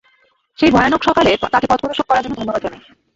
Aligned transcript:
সেই 0.59 0.71
ভয়ানক 0.71 1.01
সকালে 1.07 1.31
তাকে 1.45 1.67
পথপ্রদর্শক 1.69 2.05
করার 2.07 2.23
জন্য 2.23 2.35
ধন্যবাদ 2.37 2.61
জানাই। 2.63 2.81